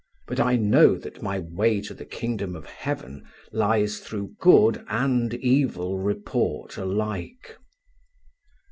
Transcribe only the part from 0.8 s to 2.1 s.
that my way to the